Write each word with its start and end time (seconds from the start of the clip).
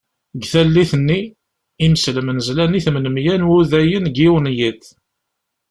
Deg 0.37 0.45
tallit-nni, 0.51 1.21
imselmen 1.85 2.39
zlan 2.47 2.77
i 2.77 2.79
tmen-mya 2.85 3.35
n 3.37 3.47
Wudayen 3.47 4.05
deg 4.07 4.15
yiwen 4.19 4.45
n 4.53 4.55
yiḍ. 4.57 4.83